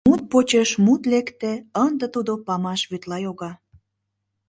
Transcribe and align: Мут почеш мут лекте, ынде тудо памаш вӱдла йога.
Мут 0.07 0.21
почеш 0.31 0.69
мут 0.85 1.01
лекте, 1.11 1.51
ынде 1.85 2.05
тудо 2.13 2.31
памаш 2.47 2.81
вӱдла 2.89 3.17
йога. 3.25 3.51